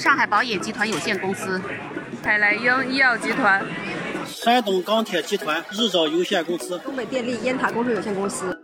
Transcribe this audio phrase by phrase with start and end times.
[0.00, 1.60] 上海宝野集团有限公司、
[2.24, 3.62] 海莱英医药集团、
[4.26, 8.58] 山东钢铁集团日照有限公司、东北电力烟塔工程有限公司。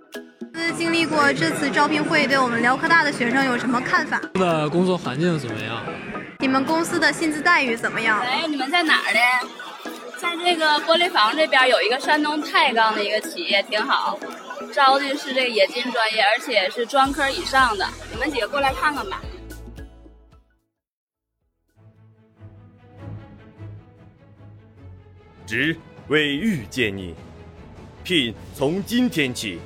[0.78, 4.18] 经历过这次招聘会，对我们辽科大的学生有什么看法？
[4.32, 5.82] 的工作环境怎么样？
[6.38, 8.18] 你们公司的薪资待遇怎么样？
[8.20, 9.90] 哎，你们在哪儿呢？
[10.18, 14.18] 在这个玻璃房这边有一个山东太钢的一个企业，挺好，
[14.72, 17.86] 招的是这个冶金专业，而且是专科以上的。
[18.10, 19.20] 你们几个过来看看吧。
[25.46, 25.76] 职
[26.08, 27.14] 为遇见你，
[28.02, 29.60] 聘从今天起。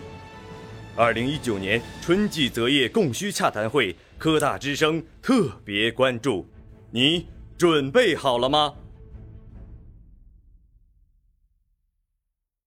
[0.95, 6.47] 二零一九年春季择业供需洽谈会，科大之声特别关注，
[6.91, 8.75] 你准备好了吗？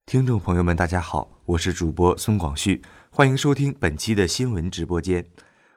[0.08, 5.24] 听众朋友们，大家好，我是主播孙广旭，欢迎收听本期的新闻直播间。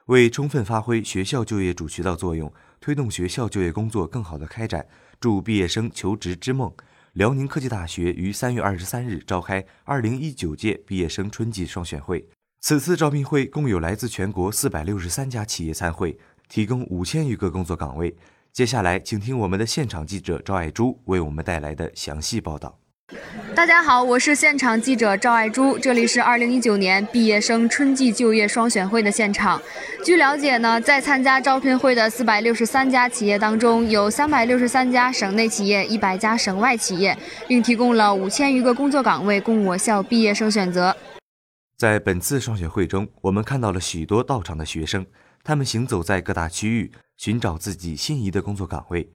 [0.07, 4.87] 为充分发挥学校就业主渠道作用，推动学校就业工作更好的开展，
[5.19, 6.73] 助毕业生求职之梦。
[7.17, 12.23] 辽宁科技大学于三月二十三日召开二零一九届毕业生春季双选会。
[12.59, 16.15] 此次招聘会共有来自全国四百六十三家企业参会，
[16.47, 18.15] 提供五千余个工作岗位。
[18.53, 22.77] 接下来，请听我们的现场记者赵爱珠为我们带来的详细报道。
[23.55, 29.61] 大家好，我是现场记者赵爱珠，这里是二零一九年毕业生春季就业双选会的现场。
[30.03, 40.95] 据了解呢，在参加招聘会的四百六十三家企业当中，有三百六十三家省内企业，一百家省外企业，并提供了五千余个工作岗位供我校毕业生选择。
[41.77, 45.05] 在本次双选会中，我们看到了许多到场的学生，
[45.43, 49.09] 他们行走在各大区域，寻找自己心仪的工作岗位。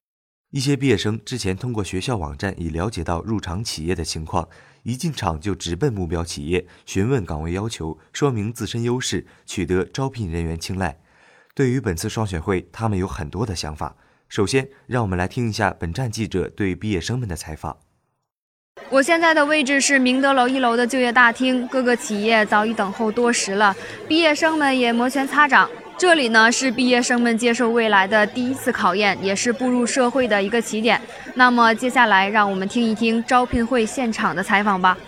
[0.52, 4.46] 一些毕业生之前通过学校网站已了解到入场企业的情况，
[4.82, 10.98] 一进场就直奔目标企业，询问岗位要求，说明自身优势，取得招聘人员青睐。
[11.54, 13.96] 对于本次双选会，他们有很多的想法。
[14.28, 17.78] 首先，让我们来听一下本站记者对毕业生们的采访。
[18.90, 23.74] 我现在的位置是明德楼一楼的就业大厅，各个企业早已等候多时了，
[24.06, 25.70] 毕业生们也摩拳擦掌。
[26.02, 31.00] 这里呢是毕业生们接受未来的第一次考验，也是步入社会的一个起点。
[31.34, 34.98] 那么接下来，让我们听一听招聘会现场的采访吧。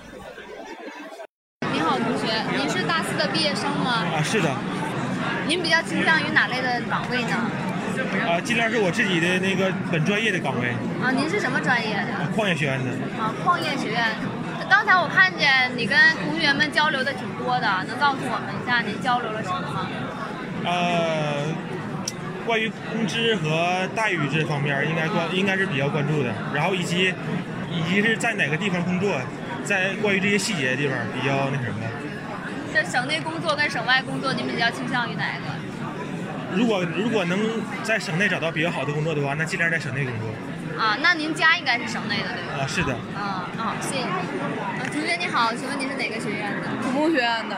[1.72, 4.06] 您好，同学，您是大四的毕业生吗？
[4.14, 4.48] 啊，是的。
[5.48, 7.50] 您比较倾向于哪类的岗位呢？
[8.28, 10.68] 啊，尽量是我自己的那个本专业的岗位。
[11.02, 12.14] 啊，您是什么专业的？
[12.14, 12.92] 啊矿业学院的。
[13.20, 14.00] 啊，矿业学院。
[14.70, 19.88] 刚才我看见你跟同学们交流的挺多的，能告诉我们一下您交流了什么吗？
[20.64, 21.44] 呃，
[22.46, 26.32] 关于工资和待遇这方面，应该关应该是比较关注的。
[26.54, 27.12] 然后以及
[27.70, 29.20] 以及是在哪个地方工作，
[29.64, 31.80] 在关于这些细节的地方比较那什么。
[32.72, 35.46] 在省内工作跟省外工作，您比较倾向于哪一个？
[36.56, 37.38] 如果如果能
[37.82, 40.28] 在省内找到比较好的工作的话，那尽量在省内工作。
[40.80, 42.64] 啊，那您家应该是省内的对吧？
[42.64, 42.92] 啊，是的。
[43.14, 44.10] 啊啊，谢谢你。
[44.10, 46.68] 啊，同学你好，请问你是哪个学院的？
[46.82, 47.56] 土木学院的。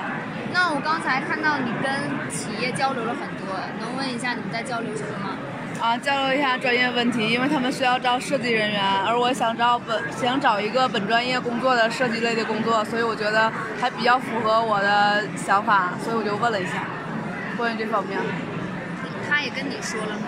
[0.53, 5.37] 那我刚才看到你跟企业交流了很多，能问一下你们在交流什么吗？
[5.81, 16.85] 啊，交流一下专业问题，因为他们需要招设计人员，而我想招本想找一个本专业工作的设计类的工作，所以我觉得还比较符合我的想法，所以我就问了一下
[17.57, 18.19] 关于这方面。
[19.29, 20.23] 他也跟你说了吗？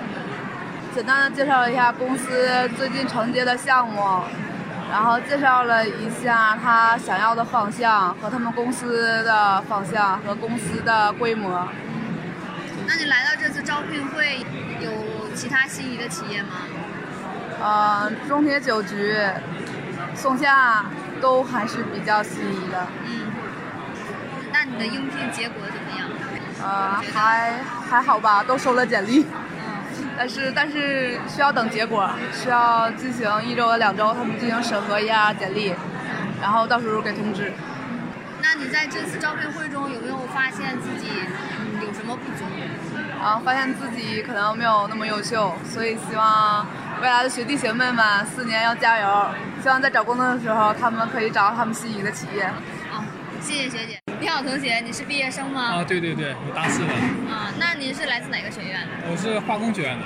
[0.94, 4.02] 简单的介绍了一下公司最近承接的项目，
[4.90, 11.68] 然后介绍了一下他想要的方向和他们公司的方向和公司的规模。
[12.86, 14.38] 那你来到这次招聘会，
[14.80, 14.90] 有
[15.34, 16.48] 其他心仪的企业吗？
[17.62, 19.14] 呃，中铁九局、
[20.14, 20.86] 松下
[21.20, 22.86] 都还是比较心仪的。
[23.04, 23.32] 嗯。
[24.50, 26.08] 那你的应聘结果怎么样？
[26.62, 27.60] 呃，还
[27.90, 29.26] 还好吧，都收了简历。
[30.18, 35.72] 但是但是需要等结果，需要进行一周两周，他们进行审核一下简历，
[36.42, 37.52] 然后到时候给通知。
[38.42, 41.08] 那你在这次招聘会中有没有发现自己
[41.80, 42.44] 有什么不足？
[43.22, 46.66] 啊，发现自己可能没有那么优秀，所以希望
[47.00, 49.26] 未来的学弟学妹们四年要加油，
[49.62, 52.50] 希望在找工作的时候他们可以找到他们心仪的企业。
[53.38, 53.98] 啊，谢谢学姐。
[54.20, 55.76] 你好，同学，你是毕业生吗？
[55.76, 56.92] 啊，对对对，我大四的。
[57.32, 58.88] 啊，那您是来自哪个学院的？
[59.10, 60.04] 我是化工学院的。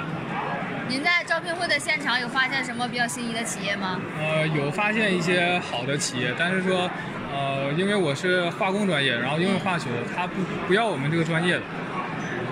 [0.88, 3.99] 您在招聘会的现场有发现什么比较心仪的企业吗？
[4.20, 6.90] 呃，有发现一些好的企业，但是说，
[7.32, 10.34] 呃，因为我是化工专业，然后因为化学，他不
[10.67, 11.62] 不要我们这个专业的，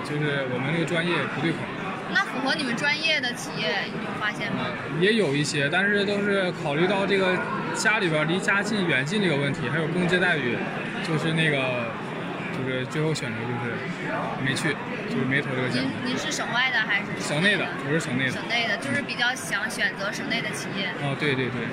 [0.03, 1.57] 就是我们这个专业不对口。
[2.13, 4.65] 那符合你们专业的企业，你有发现吗？
[4.99, 7.37] 也有一些，但是都是考虑到这个
[7.73, 10.57] 家里边离家近远近这个问题，还有工资待遇，
[11.07, 11.91] 就是那个
[12.57, 13.75] 就是最后选择就是
[14.43, 14.75] 没去，
[15.09, 16.09] 就是没投这个简您历。
[16.11, 18.31] 您是省外的还是省内的，我是省内的。
[18.31, 20.89] 省内的，就是比较想选择省内的企业。
[21.01, 21.67] 哦，对对对。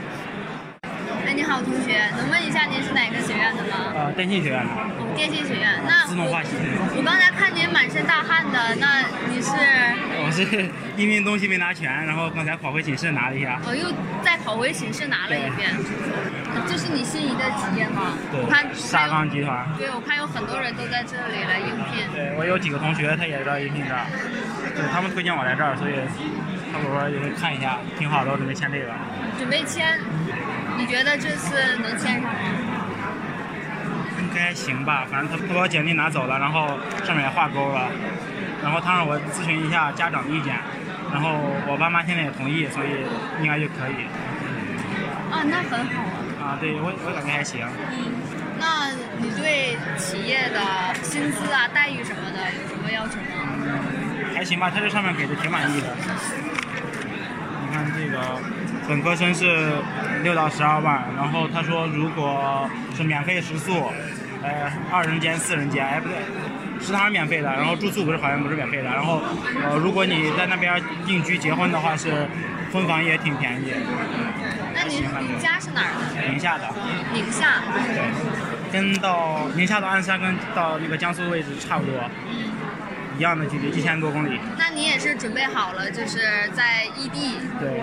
[1.26, 3.92] 哎，你好，同学，能问一下您是哪个学院的吗？
[3.94, 4.70] 呃，电信学院的。
[4.70, 5.68] 哦，电信学院。
[5.86, 6.50] 那自动化系。
[6.96, 9.50] 我刚才看您满身大汗的，那你是？
[10.20, 10.42] 我是
[10.96, 13.60] 因为东西没拿全，然后刚才跑回寝室拿了一下。
[13.66, 15.70] 我又再跑回寝室拿了一遍。
[16.66, 18.16] 这是你心仪的职业吗？
[18.32, 18.40] 对。
[18.40, 19.66] 我看沙钢集团。
[19.78, 22.04] 对，我看有很多人都在这里来应聘。
[22.14, 24.04] 对，我有几个同学他也在应聘这儿，
[24.74, 25.94] 对他们推荐我来这儿，所以
[26.72, 28.92] 他们说也会看一下，挺好的，我准备签这个。
[29.38, 29.98] 准备签？
[30.78, 32.38] 你觉得这次能签上吗？
[34.20, 37.90] 应该行吧，反正他他把我简历拿走了，然后上面也画勾了，
[38.62, 40.54] 然后他让我咨询一下家长的意见，
[41.12, 41.30] 然后
[41.66, 43.04] 我爸妈现在也同意，所以
[43.42, 44.06] 应该就可以。
[45.32, 46.54] 啊，那很好啊。
[46.54, 47.66] 啊，对我我感觉还行。
[47.90, 48.14] 嗯，
[48.58, 50.60] 那你对企业的
[51.02, 53.34] 薪资啊、待遇什么的有什么要求吗？
[54.34, 55.88] 还行吧，他这上面给的挺满意的。
[57.66, 58.18] 你看这个。
[58.88, 59.70] 本科生是
[60.22, 63.90] 六到十二万，然后他说如果是免费食宿，
[64.42, 66.16] 呃，二人间、四人间，哎不对，
[66.80, 69.20] 食堂是免费的，然后住宿不是好像不是免费的，然后
[69.64, 72.28] 呃如果你在那边定居结婚的话是
[72.72, 73.72] 婚房也挺便宜。
[74.74, 76.28] 那您您家是哪儿的？
[76.28, 76.64] 宁夏的。
[77.12, 77.62] 宁夏。
[77.88, 81.94] 对，跟到宁夏到鞍山跟到那个江苏位置差不多。
[82.28, 82.52] 嗯。
[83.16, 84.38] 一样的距离，一千多公里。
[84.56, 86.20] 那你也是准备好了，就是
[86.54, 87.40] 在异地。
[87.58, 87.82] 对。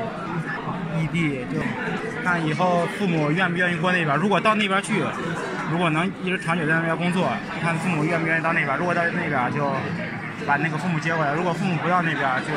[1.00, 1.60] 异地就
[2.24, 4.16] 看以后父母愿不愿意过那边。
[4.18, 5.04] 如果到那边去，
[5.72, 7.30] 如果能一直长久在那边工作，
[7.62, 8.78] 看父母愿不愿意到那边。
[8.78, 9.72] 如果到那边就
[10.46, 11.34] 把那个父母接过来。
[11.34, 12.54] 如果父母不要那边，就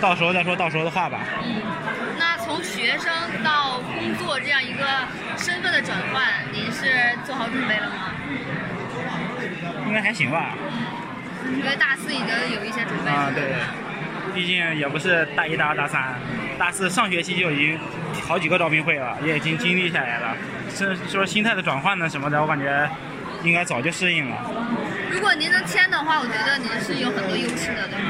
[0.00, 1.20] 到时候再说到时候的话吧。
[1.44, 1.62] 嗯，
[2.18, 3.12] 那从学生
[3.44, 4.84] 到工作这样一个
[5.36, 6.22] 身份的转换，
[6.52, 8.12] 您是做好准备了吗？
[9.86, 10.54] 应该还行吧。
[11.56, 13.16] 因为大四已经有一些准备了。
[13.16, 13.54] 啊，对。
[14.34, 16.14] 毕竟也不是大一、大二、大三，
[16.58, 17.78] 大四上学期就已经
[18.22, 20.36] 好几个招聘会了，也已经经历下来了。
[20.70, 22.88] 是说心态的转换呢什么的，我感觉
[23.42, 24.36] 应该早就适应了。
[25.10, 28.08] 如果您能签的话，我觉得您是有很多优势的，对吗？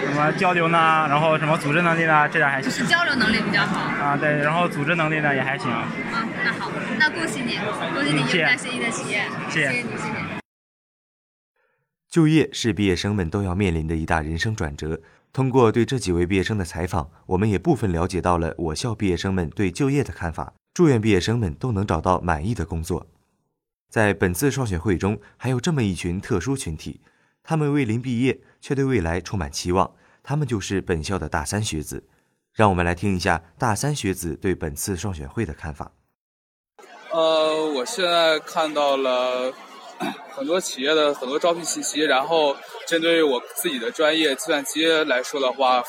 [0.00, 1.06] 什么交流呢？
[1.08, 2.28] 然后什么组织能力呢？
[2.28, 2.70] 这点还行。
[2.70, 3.80] 就是交流能力比较好。
[3.80, 5.70] 啊，对，然后组织能力呢也还行。
[5.70, 5.88] 啊，
[6.44, 7.58] 那好，那恭喜你，
[7.94, 9.22] 恭喜你迎来心仪的企业。
[9.48, 9.66] 谢谢。
[9.66, 10.14] 谢谢你，谢谢。
[12.10, 15.00] 就业是毕业生们都要面临的一大人生转折。
[15.34, 20.54] 通过对这几位毕业生的采访，我们也部分了解到了我校毕业生们对就业的看法。
[20.72, 23.08] 祝愿毕业生们都能找到满意的工作。
[23.90, 27.00] 在本次双选会中，还有这么一群特殊群体，
[27.42, 29.90] 他们未临毕业，却对未来充满期望。
[30.22, 32.04] 他们就是本校的大三学子。
[32.52, 35.90] 让我们来听一下大三学子对本次双选会的看法。
[37.10, 39.52] 呃，我现在看到了。
[40.36, 45.82] 很多企业的很多招聘信息，然后针对于我自己的专业计算机来说的话，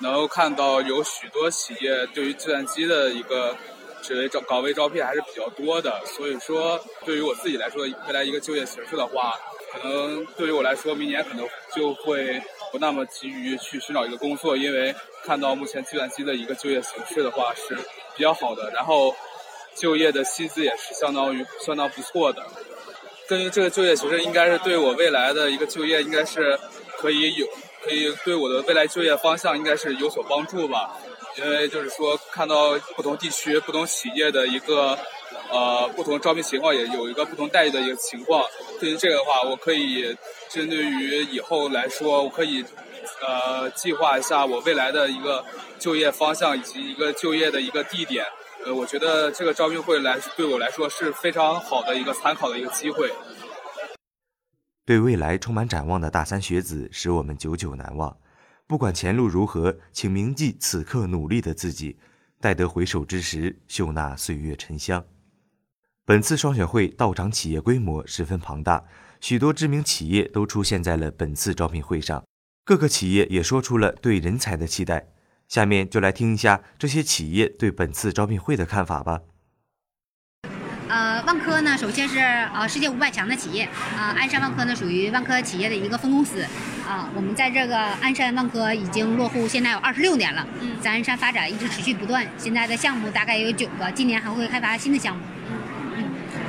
[0.00, 3.56] 能够看到有许多企业对于计算机的一个
[4.02, 6.00] 职位招岗位招聘还是比较多的。
[6.04, 9.34] 所以说，对于我自己来说，未来一个就业形势的话，
[9.72, 12.42] 可能对于我来说，明年可能就会
[12.72, 17.76] 不那么急于去寻找一个工作，因为看到目前计算机的一个就业形势的话是
[18.16, 19.14] 比较好的，然后
[19.76, 22.44] 就业的薪资也是相当于相当不错的。
[23.28, 26.58] 根据这个就业形势，应该是对我未来的一个就业，应该是
[26.98, 27.46] 可以有，
[27.82, 30.96] 可以对我的未来就业方向应该是有所帮助吧。
[31.36, 34.96] 因为就是说，看到不同地区、不同企业的一个
[35.50, 38.44] 呃不同招聘情况，也有一个不同待遇的一个情况。
[38.78, 40.16] 对于这个的话，我可以
[40.48, 42.64] 针对于以后来说，我可以
[43.26, 45.44] 呃计划一下我未来的一个
[45.78, 48.24] 就业方向以及一个就业的一个地点。
[48.66, 53.12] 呃，我觉得这个招聘会来对我来说是非常好的一个参考的一个机会。
[54.86, 58.16] 对未来充满展望的大三学子，使我们久久难忘。
[58.66, 61.98] 不管前路如何，请铭记此刻努力的自己，
[62.40, 65.04] 待得回首之时，嗅纳岁月沉香。
[66.06, 68.84] 本次双选会到场企业规模十分庞大，
[69.20, 72.24] 许多知名企业都出现在了本次招聘会上，
[72.64, 75.13] 各个企业也说出了对人才的期待。
[75.48, 79.20] 下面就来听一下这些企业对本次招聘会的看法吧。
[80.86, 83.64] 呃，万科呢，首先是呃世界五百强的企业，
[83.96, 86.46] 啊，鞍山万科呢属于万科企业的一个分公司，
[86.86, 95.22] 啊，我们在这个鞍山万科已经落户现在有二十六年了，嗯，在鞍山发展一直持续不断，现在的项目大概有九个，今年还会开发新的项目。
[95.96, 96.04] 嗯，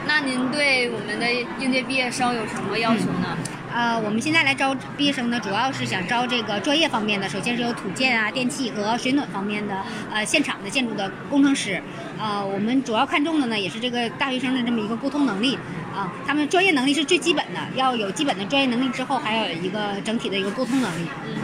[0.05, 3.34] 那您对我们的应届毕业生有什么要求呢？
[3.75, 11.83] 呃，我们现在来招毕业生呢，主要是想招这个专业方面的，首先是有土建啊、电气和水暖方面的，呃，现场的建筑的工程师。
[12.17, 15.57] 呃，我们主要看重的呢，也是这个大学生的这么一个沟通能力
[15.95, 21.07] 啊，他们专业能力是最基本的，要有基本的专业能力之后，还要有一个整体的一个沟通能力。
[21.25, 21.35] 嗯，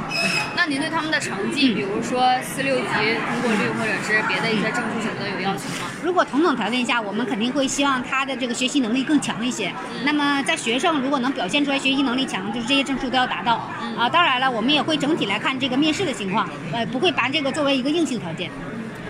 [0.55, 5.91] 那您对他们的成绩，比如说四六级通过率，或者是别的一些证书什么的，有要求吗？
[6.03, 9.71] 如果同等条件下，我们肯定会希望他的这个学习能力更强一些。
[10.03, 13.69] 那么在学生如果能表现出来学习能力强，就是这些证书都要达到。
[13.97, 18.49] 啊，当然了，我们也会整体来看这个面试的情况，呃，不会把这个作为一个硬性条件。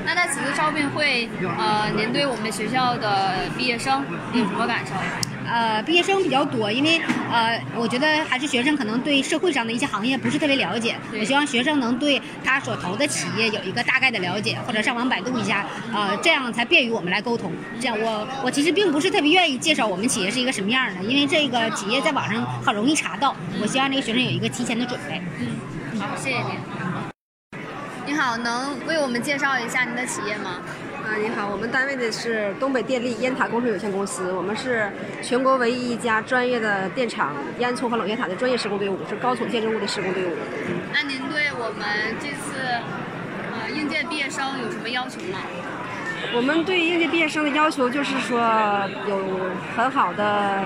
[0.06, 4.04] 那在此次招聘会，呃，您对我们学校的毕业生
[4.34, 4.94] 有什么感受？
[5.48, 10.96] 呃，毕业生比较多，因为呃，我觉得还是学生可能对社会上的一些行业不是特别了解。
[11.14, 17.52] 我希望学生能对他所投的企业有一个大概的了解，或者上网百度一下，呃，这样才便于我们来沟通。
[17.80, 23.36] 这样，我我其实并不是特别愿意介绍我们企业是一个什么样的，因为这个企业在网上很容易查到。
[23.62, 25.22] 我希望这个学生有一个提前的准备。
[25.40, 26.81] 嗯，好，谢谢您。
[28.22, 30.62] 你好，能为我们介绍一下您的企业吗？
[31.04, 34.92] 啊，你好，我们单位的是东北电力烟塔工程有限公司，我们是
[35.24, 40.30] 全国唯一一家专业的电厂烟囱和冷却塔的专业施工队伍，是高层建筑物的施工队伍。
[40.94, 42.62] 那您对我们这次
[43.54, 45.40] 呃应届毕业生有什么要求吗？
[46.36, 48.40] 我们对应届毕业生的要求就是说
[49.08, 50.64] 有很好的。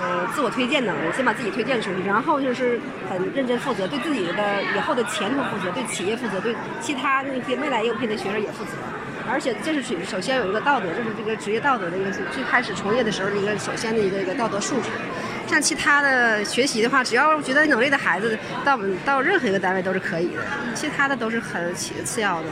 [0.00, 8.72] 呃，自我推荐能力，先把自己推荐出去，然后就是很认真负责，对自己的以后的前途负责，对企业负责，对其他那些未来应聘的学生也负责。
[9.26, 14.90] 而且这是首首先有一个道德，这是这个职业道德的一个最开始从业的时候的一个首先的一个一个道德素质。
[15.46, 20.42] 像其他的学习的话，只要觉得能力的孩子到到任何一个单位都是可以的，
[20.74, 22.48] 其他的都是很次次要的。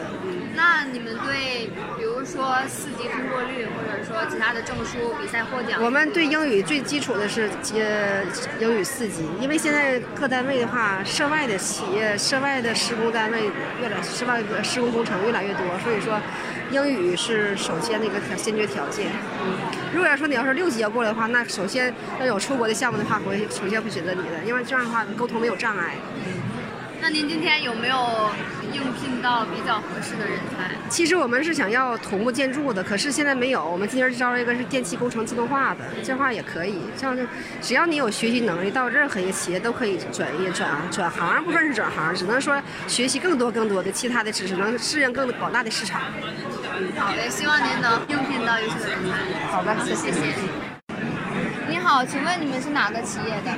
[0.55, 5.83] 那你们对，比如说四级通过率，或者说其他的证书、比赛获奖？
[5.83, 8.23] 我们对英语最基础的是呃
[8.61, 16.21] 英语四级，因为现在各单位的话，涉外的企业、涉外的施工单位越来涉外的施工工程越来越多，所以说
[16.71, 19.11] 英语是首先的一个先决条件。
[19.43, 19.57] 嗯，
[19.93, 25.95] 如果要说你要是六级要过来的话，那首先要有出国的项目的话，会首先会选择你的，因为这样的话沟通没有障碍。
[26.27, 26.52] 嗯
[27.03, 28.31] 那您今天有没有
[28.73, 30.71] 应聘到比较合适的人才？
[30.89, 33.69] 其实我们是想要土木建筑的，可是现在没有。
[33.69, 36.79] 我们今天招一个是电气工程自动化的，这话也可以。
[36.97, 37.25] 像就
[37.61, 46.03] 只要你有学习能力，到任何一个企业都可以转业转转行，不算是转行，只能说学习更多更多的其他的知识，能适应更广大的市场。
[46.97, 49.49] 好的，希望您能应聘到优秀的人才。
[49.49, 50.13] 好的，谢谢。
[51.69, 53.51] 你好，请问你们是哪个企业的？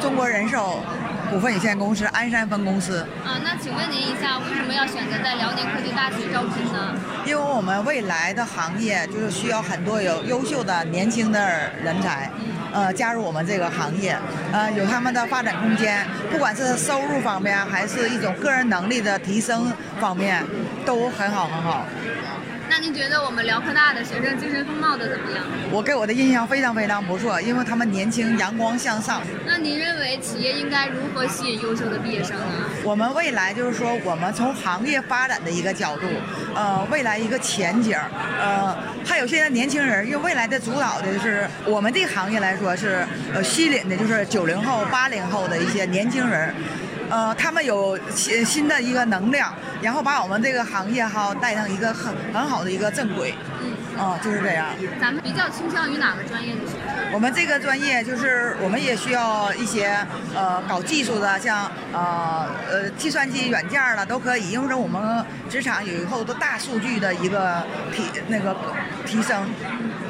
[0.00, 0.82] 中国人寿。
[1.32, 3.00] 股份有限公司鞍山分公司。
[3.24, 6.94] 啊，那请问您一下，为什么要选择在辽宁科技大学招聘呢？
[7.24, 12.30] 因为我们未来的行业就是需要很多有优秀的年轻的人才，
[12.70, 14.14] 呃，加入我们这个行业，
[14.52, 20.44] 呃，有他们的发展空间，不管是收入方面，还是一种个人能力的提升方面，
[20.84, 21.86] 都很好很好。
[22.74, 25.44] 那您觉得我们辽科大的学生精神风貌的怎么样？
[25.70, 29.20] 我给我的印象非常非常不错，因为他们年轻、阳光向上。
[29.46, 32.46] 那您认为企业应该如何吸引优秀的毕业生呢？
[32.82, 36.06] 我们未来就是说，我们从行业发展的一个角度，
[36.54, 37.94] 呃，未来一个前景，
[38.40, 38.74] 呃，
[39.04, 46.54] 还有现在年轻人，因为未来的主导的是我们这个行业来说是呃吸引的就是九零后、八零后的一些年轻人。
[47.12, 49.52] 呃，他们有新新的一个能量，
[49.82, 53.34] 然后把我们这个行业哈带上一个很很好的一个正轨。
[53.60, 54.68] 嗯，啊，就是这样。
[54.98, 57.12] 咱们比较倾向于哪个专业的学生？
[57.12, 59.94] 我们这个专业就是我们也需要一些
[60.34, 67.62] 呃搞技术的，像呃呃计算机软件了都可以，因为我们职场有以后都大数据的一个
[67.94, 68.56] 提那个
[69.04, 69.46] 提升，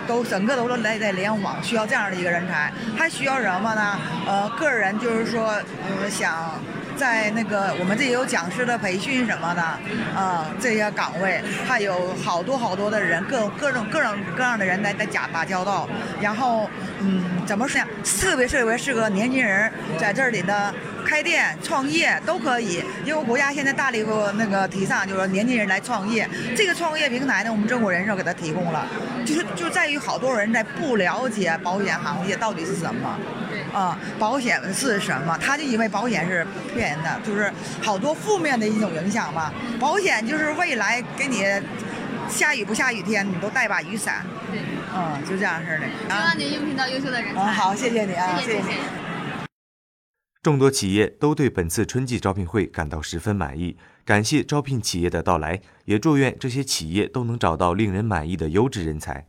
[0.06, 2.72] 都整个都是来在联网，需要这样的一个人才。
[2.96, 3.98] 还需要什么呢？
[4.24, 5.52] 呃，个人就是说，
[5.90, 6.52] 嗯，想。
[7.02, 9.62] 在那个我们这也有讲师的培训什么的，
[10.16, 15.88] 啊，这些岗位还有好多好多的人，各各种各种各样的人来在打打交道。
[16.20, 17.88] 然后，嗯，怎么说呢？
[18.04, 19.68] 特别特别适合年轻人
[19.98, 20.72] 在这里的
[21.04, 24.06] 开店创业都可以，因为国家现在大力
[24.36, 26.28] 那个提倡，就是说年轻人来创业。
[26.54, 28.86] 这个创业平台呢，我们中国人寿给他提供了，
[29.26, 33.18] 就是就在于好多人在不了解保险行业到底是什么。
[33.72, 35.36] 啊，保险是什么？
[35.38, 37.52] 他就以为保险是骗人的，就是
[37.82, 39.52] 好多负面的一种影响吧。
[39.80, 41.44] 保险就是未来给你
[42.28, 44.24] 下雨不下雨天，你都带把雨伞。
[44.50, 44.60] 对，
[44.94, 45.86] 嗯，就这样式的。
[45.86, 47.40] 希望您应聘到优秀的人才。
[47.40, 48.62] 嗯，好，谢谢你啊，谢谢。
[50.42, 59.26] 众多企业都对本次春季招聘会感到十分满意，感谢招聘企业的到来，也祝愿这些企业都能找到令人满意的优质人才。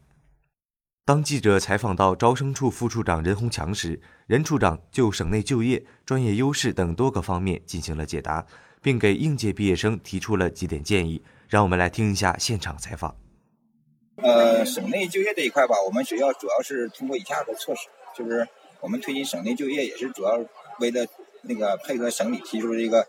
[1.06, 8.46] 当记者采访到招生处副处长任洪强时，任处长就省内就业、专业优势等多个方面进行了解答，
[8.82, 11.22] 并给应届毕业生提出了几点建议。
[11.50, 13.14] 让我们来听一下现场采访。
[14.16, 18.48] 呃，省内就业这一块吧，我们学校主要是通过以下的措施，就是
[18.80, 20.40] 我们推进省内就业，也是主要
[20.80, 21.06] 为了
[21.42, 23.06] 那个配合省里提出这个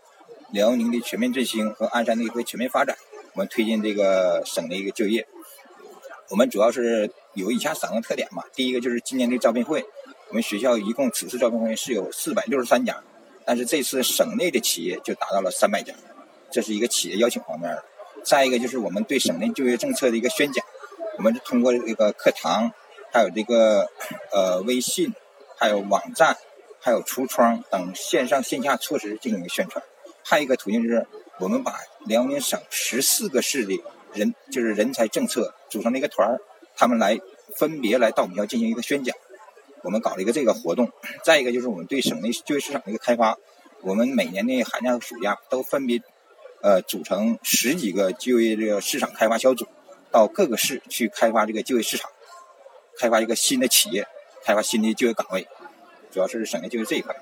[0.51, 2.93] 辽宁的全面振兴和鞍山的一个全面发展，
[3.35, 5.25] 我们推进这个省的一个就业。
[6.29, 8.43] 我们主要是有以下三个特点吧。
[8.53, 9.85] 第一个就是今年的招聘会，
[10.29, 13.03] 我们学校一共此次招聘会是有四百六十三家，
[13.45, 15.93] 但是这次省内的企业就达到了三百家，
[16.51, 17.83] 这是一个企业邀请方面的。
[18.23, 20.65] 再一个就是我们对省内就业政策的一个宣讲，
[21.17, 22.71] 我们是通过这个课堂，
[23.13, 23.87] 还有这个
[24.31, 25.13] 呃微信，
[25.57, 26.35] 还有网站，
[26.79, 29.83] 还有橱窗等线上线下措施进行一个宣传。
[30.23, 31.05] 还有一个途径就是
[31.39, 33.79] 我们把辽宁省十四个市的
[34.15, 36.39] 人就是人才政策组成了一个团儿，
[36.75, 37.19] 他们来
[37.55, 39.15] 分别来到我们学校进行一个宣讲。
[39.83, 40.91] 我们搞了一个这个活动。
[41.23, 43.37] 再一个就是我们对省内就业市场的一个开发，
[43.81, 46.01] 我们每年的寒假和暑假都分别。
[46.61, 49.67] 呃，组成十几个就业这个市场开发小组，
[50.09, 52.09] 到各个市去开发这个就业市场，
[52.97, 54.07] 开发一个新的企业，
[54.43, 55.47] 开发新的就业岗位，
[56.11, 57.15] 主要是省内就业这一块。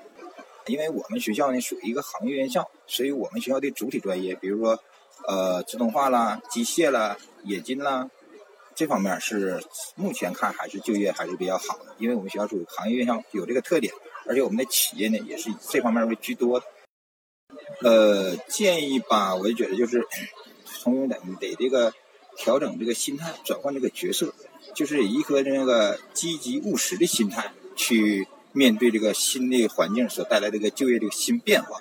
[0.64, 4.82] 因为我们学校呢属于一个行业院校，所以我们学校的主体专业，比如说
[5.26, 8.10] 呃自动化啦、机械啦、冶金啦，
[8.74, 9.62] 这方面是
[9.94, 11.94] 目前看还是就业还是比较好的。
[11.98, 13.94] 因为我们学校属于行业院校，有这个特点，
[14.26, 16.66] 而且我们的企业呢也是以这方面为居多的。
[17.82, 20.06] 呃，建议吧，我就觉得就是，
[20.66, 21.92] 从得得这个
[22.36, 24.34] 调整这个心态，转换这个角色，
[24.74, 31.80] 就是以一颗那个积极务实的心态去面对这个新的环境所带来这个就业这个新变化。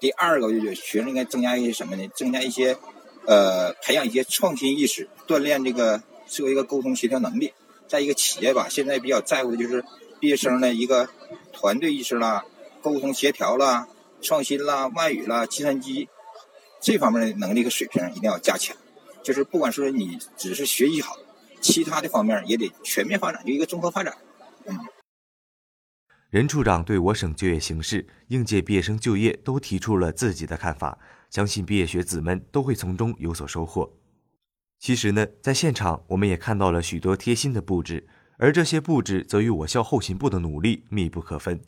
[0.00, 2.08] 第二个，就觉得学生应该增加一些什么呢？
[2.14, 2.76] 增加一些
[3.26, 7.52] 呃，培养一些创新意识，锻炼这个作为一个沟通协调能力。
[7.86, 9.84] 在一个企业吧，现在比较在乎的就是
[10.20, 11.08] 毕业生的一个
[11.52, 12.44] 团队意识啦，
[12.82, 13.88] 沟通协调啦。
[14.22, 16.08] 创新啦、外语啦、计算机
[16.80, 18.74] 这方面的能力和水平一定要加强。
[19.22, 21.18] 就是不管说你只是学习好，
[21.60, 24.16] 其他的方面也得全面发展，就一个综合发展。
[26.34, 30.98] 任处长对我省就业形势、应届毕业生就业都提出了自己的看法，
[31.30, 33.88] 相信毕业学子们都会从中有所收获。
[34.80, 41.60] 其实呢，在现场我们也看到了许多贴心的布置，而这些布置则与我校后勤部的努力密不可分。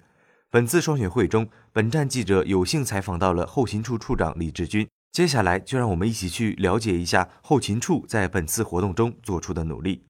[0.50, 4.88] 本次双选会中，本站记者有幸采访到了后勤处处长李志军。
[5.12, 10.02] 接下来，就让我们一起去了解一下后勤处在本次活动中做出的努力。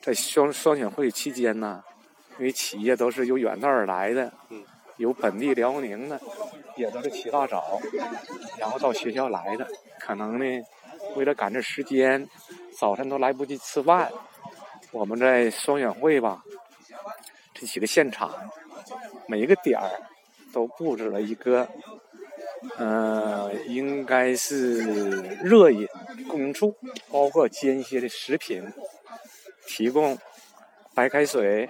[0.00, 1.82] 在双双选会期间呢，
[2.38, 4.32] 因为企业都是由远道而来的，
[4.96, 6.20] 有本地辽宁的，
[6.76, 7.80] 也都是起大早，
[8.58, 9.66] 然后到学校来的。
[9.98, 10.64] 可能呢，
[11.16, 12.28] 为了赶这时间，
[12.78, 14.12] 早晨都来不及吃饭。
[14.92, 16.42] 我们在双选会吧，
[17.52, 18.32] 这几个现场。
[19.26, 19.90] 每一个点儿
[20.52, 21.68] 都布置了一个，
[22.78, 25.88] 呃，应该是热饮
[26.28, 26.74] 供应处，
[27.10, 28.64] 包括间歇的食品，
[29.66, 30.16] 提供
[30.96, 31.68] 白开水、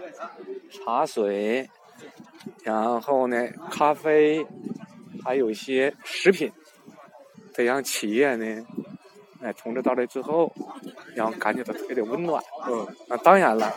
[0.71, 1.69] 茶水，
[2.63, 4.47] 然后呢，咖啡，
[5.25, 6.53] 还有一些食品，
[7.53, 8.65] 得让企业呢，
[9.43, 10.55] 哎，同志到来之后，
[11.17, 12.41] 然后感觉到特别的温暖。
[12.69, 13.75] 嗯，那当然了，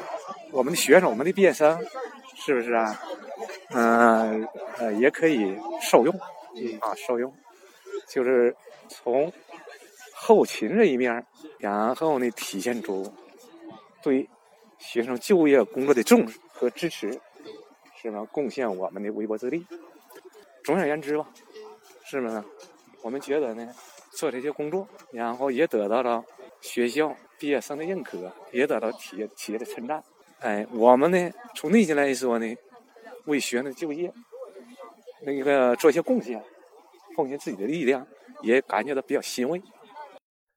[0.52, 1.84] 我们的学生，我们的毕业生，
[2.36, 3.02] 是不是啊？
[3.72, 6.14] 嗯呃，也可以受用，
[6.80, 7.34] 啊，受用，
[8.08, 8.56] 就是
[8.88, 9.34] 从
[10.14, 11.26] 后勤这一面，
[11.58, 13.12] 然后呢，体现出
[14.04, 14.30] 对
[14.80, 17.12] 学生就业工作的重视和支持，
[18.02, 18.24] 是吧？
[18.32, 19.66] 贡献我们的微薄之力。
[20.64, 21.28] 总而言之吧，
[22.06, 22.44] 是不是？
[23.02, 23.74] 我们觉得呢，
[24.12, 26.24] 做这些工作，然后也得到了
[26.62, 30.04] 学校毕业生的认可，也得到企业企业的称赞。
[30.40, 32.56] 哎，我们呢，从内心来说呢。
[33.26, 34.12] 为学生的就业，
[35.24, 36.44] 那个做一些贡献，
[37.16, 38.08] 奉献自己的力量，
[38.42, 39.62] 也感觉到比较欣慰。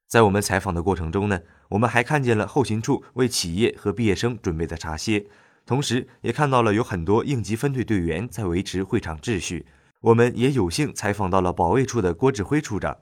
[0.09, 1.39] 在我们采访的过程中呢，
[1.73, 5.25] 我们还看见了后勤处为企业和毕业生准备的茶歇，
[5.65, 9.65] 同时也看到了有很多应急分队队员在维持会场秩序。
[10.03, 12.99] 我们也有幸采访到了保卫处的郭志辉处长，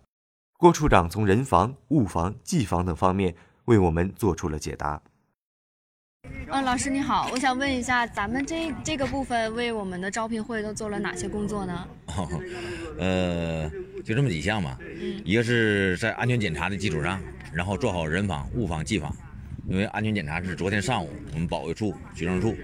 [0.57, 5.03] 郭处长从人防、物防、技防等方面为我们做出了解答。
[6.53, 11.87] 嗯，老师你好，我想问一下，咱们这这个部分为我们的招聘会都做了哪些工作呢？
[12.99, 13.71] 呃，
[14.05, 14.77] 就这么几项嘛，
[15.25, 17.21] 一个是在安全检查的基础上，
[17.53, 19.15] 然后做好人防、物防、技防。
[19.69, 22.57] 因为安全检查是昨天上午我们保卫处、学生处。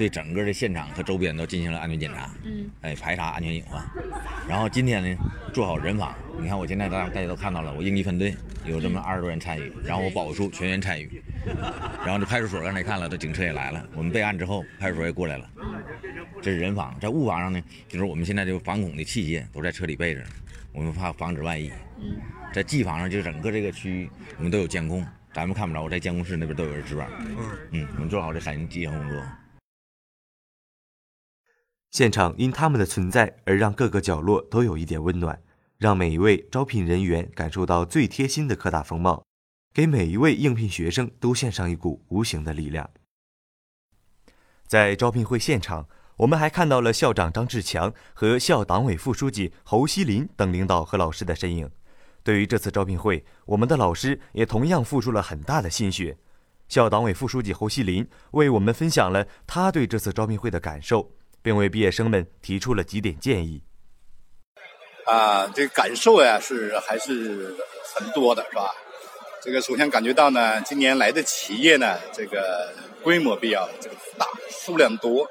[0.00, 3.84] 对整个的现场和周边都进行了安全检查，嗯，哎，排查安全隐患。
[4.48, 5.14] 然后今天呢，
[5.52, 6.16] 做好人防。
[6.40, 8.34] 你看，我现在大家大家都看到了，我应急分队
[8.64, 11.22] 有这么二十多人参与，然后我保卫处全员参与。
[12.02, 13.86] 然后这派出所刚才看了，这警车也来了。
[13.94, 15.46] 我们备案之后，派出所也过来了。
[16.40, 20.22] 这是人防，在物防上呢，就是我们现在这个防恐的器械都在车里备着，
[20.72, 21.70] 我们怕防止万一。
[22.54, 27.06] 在技防上，就整个这个区域我们都有监控，咱们看不着，在监控室那边都有人值班。
[27.18, 27.36] 嗯
[27.72, 29.22] 嗯，我们做好这反应机响工作。
[31.90, 35.42] 现场因他们的存在而让各个角落都有一点温暖，
[35.76, 39.24] 让每一位招聘人员感受到最贴心的科大风貌，
[39.74, 42.88] 给每一位应聘学生都献上一股无形的力量。
[44.68, 51.68] 在招聘会现场，我们还看到了校长张志强和校党委副书记侯锡林等领导和老师的身影。
[52.22, 56.16] 对于这次招聘会，我们的老师也同样付出了很大的心血。
[56.68, 61.10] 校党委副书记侯锡林为我们分享了他对这次招聘会的感受。
[61.42, 63.62] 并为毕业生们提出了几点建议。
[65.06, 67.56] 啊，这个感受呀是还是
[67.94, 68.70] 很多的，是吧？
[69.42, 72.72] 这个首先感觉到呢，今年来的企业呢，这个
[73.02, 75.26] 规模比较这个大，数量多，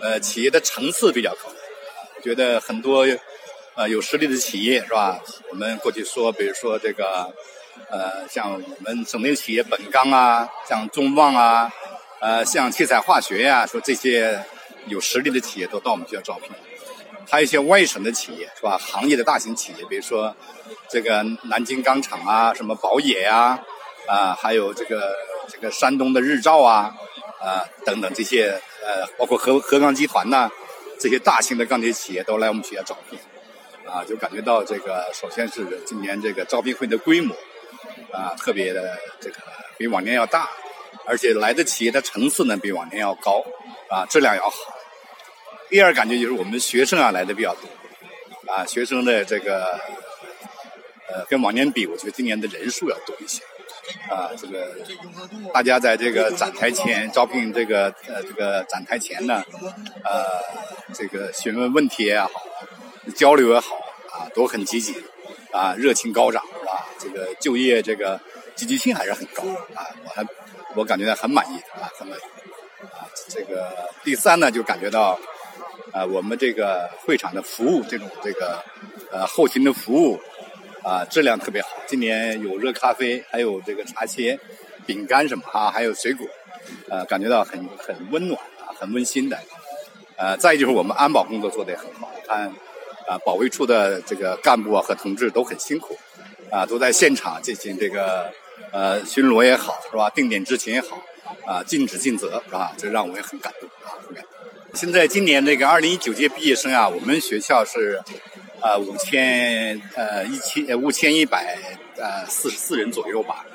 [0.00, 1.50] 呃，企业的层次比较高。
[2.22, 3.06] 觉得很多
[3.74, 5.20] 呃有实力的企业是吧？
[5.50, 7.30] 我们过去说，比如说这个
[7.90, 11.70] 呃，像我们省内企业本钢啊，像中旺啊，
[12.20, 14.42] 呃，像七彩化学呀，说这些。
[14.86, 16.50] 有实力的企业都到我们学校招聘，
[17.30, 18.78] 还有一些外省的企业是吧？
[18.78, 20.34] 行业的大型企业，比如说
[20.88, 23.58] 这个南京钢厂啊，什么宝冶呀，
[24.06, 25.14] 啊，还有这个
[25.48, 26.94] 这个山东的日照啊，
[27.40, 30.50] 啊等等这些呃，包括河河钢集团呐，
[30.98, 33.18] 这些大型的钢铁企业都来我们学校招聘，
[33.90, 37.34] 啊，就感觉到这个首先是今年这个招聘会的规模
[38.12, 39.36] 啊，特别的这个
[39.78, 40.48] 比往年要大，
[41.06, 43.42] 而且来的企业的层次呢比往年要高，
[43.94, 44.56] 啊，质量要好。
[45.68, 49.78] 第二感觉就是我们学生啊来的比较多，啊，学生的这个
[51.08, 53.40] 呃跟往年比，我觉得今年的人数要多一些，
[54.10, 54.74] 啊，这个
[55.52, 59.44] 大家在这个展台前招聘这个呃这个展台前呢，
[60.02, 60.42] 呃，
[60.92, 62.30] 这个询问问题也好，
[63.14, 63.76] 交流也好，
[64.10, 64.92] 啊，都很积极，
[65.52, 66.88] 啊，热情高涨是吧？
[66.98, 68.20] 这个就业这个
[68.56, 69.44] 积极性还是很高，
[69.76, 70.26] 啊，我还
[70.74, 72.22] 我感觉很满意啊，很满意，
[73.34, 75.18] 这个第三呢就感觉到。
[75.92, 78.60] 啊，我们这个会场的服务，这种这个
[79.12, 80.20] 呃后勤的服务
[80.82, 81.68] 啊，质量特别好。
[81.86, 84.36] 今年有热咖啡，还有这个茶歇、
[84.84, 86.26] 饼干什么啊，还有水果，
[86.90, 89.38] 呃，感觉到很很温暖啊，很温馨的。
[90.16, 92.48] 呃，再就是我们安保工作做得也很好，看
[93.06, 95.96] 啊，保卫处的这个干部啊和同志都很辛苦
[96.50, 98.32] 啊，都在现场进行这个
[98.72, 100.10] 呃巡逻也好，是吧？
[100.10, 101.00] 定点执勤也好
[101.46, 102.72] 啊，尽职尽责是吧？
[102.76, 104.32] 这让我也很感动啊，很感动。
[104.74, 108.00] 现在今年这个二零一九届毕业生啊，我们学校是，
[108.60, 111.56] 呃五千呃一千五千一百
[111.96, 113.46] 呃四十四人左右吧，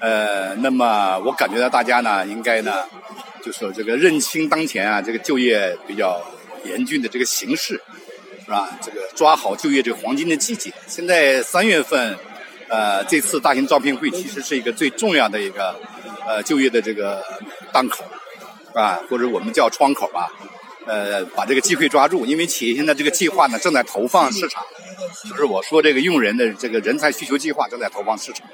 [0.00, 2.84] 呃，那么我感觉到大家呢，应该呢，
[3.44, 6.20] 就说这个认清当前啊这个就业比较
[6.64, 7.80] 严峻的这个形势，
[8.44, 8.76] 是吧？
[8.82, 10.72] 这个抓好就业这个黄金的季节。
[10.88, 12.18] 现在三月份，
[12.68, 15.78] 呃，这次大型招聘会其实是一个最重要的一个
[16.28, 17.24] 呃就业的这个
[17.72, 18.04] 档口。
[18.74, 20.30] 啊，或者我们叫窗口吧，
[20.86, 24.62] 呃，把这个机会抓住，因为企业现在这个计划呢正在投放市场，
[25.28, 28.46] 就是我说这个用人的这个人才需求计划正在投放市场。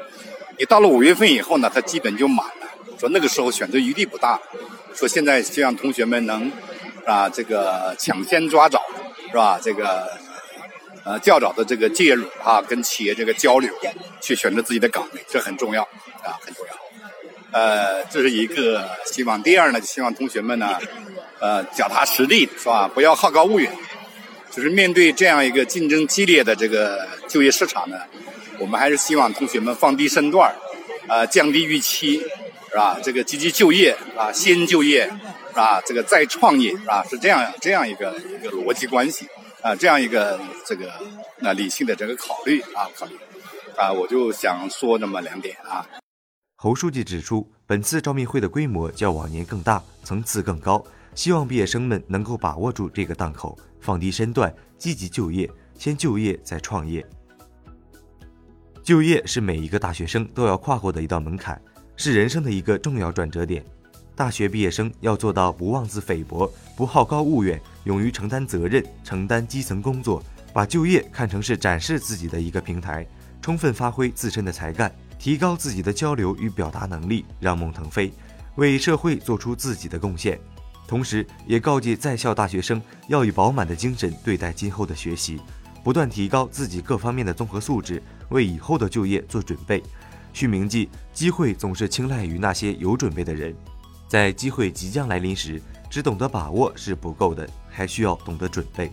[0.56, 2.66] 你到了五月份以后呢，它基本就满了，
[2.98, 4.40] 说那个时候选择余地不大。
[4.94, 6.50] 说现在希望同学们能
[7.04, 8.80] 啊，这个抢先抓早，
[9.28, 9.60] 是吧？
[9.60, 10.10] 这个
[11.04, 13.70] 呃较早的这个介入啊，跟企业这个交流，
[14.22, 15.82] 去选择自己的岗位，这很重要
[16.22, 16.83] 啊，很重要。
[17.54, 19.40] 呃，这是一个希望。
[19.40, 20.76] 第二呢，希望同学们呢，
[21.38, 22.90] 呃，脚踏实地，是吧？
[22.92, 23.70] 不要好高骛远。
[24.50, 27.96] 就是面对这样一个竞争激烈的这个就业市场呢，
[28.58, 30.52] 我们还是希望同学们放低身段
[31.06, 32.18] 呃，降低预期，
[32.70, 32.98] 是吧？
[33.00, 35.04] 这个积极就业，啊，先就业，
[35.50, 35.80] 是吧？
[35.86, 37.06] 这个再创业，是吧？
[37.08, 39.28] 是这样这样一个一个逻辑关系，
[39.62, 40.92] 啊，这样一个这个
[41.38, 43.16] 那理性的这个考虑啊，考虑，
[43.76, 45.86] 啊，我就想说那么两点啊。
[46.64, 50.83] 侯书记指出，本次招聘会的规模较往年更大，层次更高，
[51.14, 55.46] 希望毕业生们能够把握住这个档口，放低身段，积极就业，
[55.79, 57.07] 先就业再创业。
[58.83, 61.61] 就业是每一个大学生都要跨过的一道门槛，
[61.96, 63.62] 是人生的一个重要转折点。
[64.16, 70.22] 大学毕业生要做到不妄自菲薄，不好高骛远，勇于承担责任，承担基层工作，
[70.55, 73.07] 把就业看成是展示自己的一个平台，
[73.42, 74.90] 充分发挥自身的才干。
[75.18, 78.12] 提高自己的交流与表达能力，让梦腾飞，
[78.57, 80.38] 为社会做出自己的贡献。
[80.87, 85.40] 同时，也告诫在校大学生要以饱满的精神对待今后的学习，
[85.83, 89.83] 不断提高自己各方面的综合素质，为以后的就业做准备。
[90.35, 93.55] 需铭记，机会总是青睐于那些有准备的人。
[94.09, 98.90] 在机会即将来临时，只懂得把握是不够的，还需要懂得准备。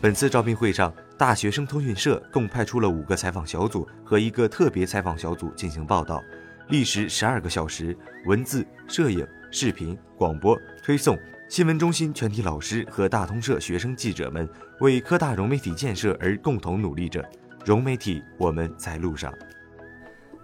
[0.00, 0.92] 本次招聘会上。
[1.18, 6.22] 大学生通讯社共派出了五个采访小组和一个特别采访小组进行报道，
[6.68, 11.18] 历时十二个小时，文字、摄影、视频、广播、推送。
[11.48, 14.46] 新闻中心全体老师和大通社学生记者们
[14.80, 17.24] 为科大融媒体建设而共同努力着。
[17.64, 19.32] 融媒体，我们在路上。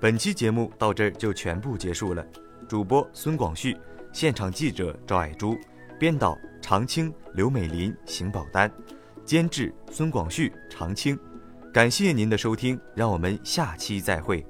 [0.00, 2.24] 本期节目到这儿就全部结束了。
[2.66, 3.76] 主播孙广旭，
[4.12, 5.58] 现场记者赵爱珠，
[5.98, 8.70] 编导常青、刘美林、邢宝丹，
[9.24, 11.18] 监制孙广旭、常青。
[11.72, 14.44] 感谢您的收听，让我们下期再会。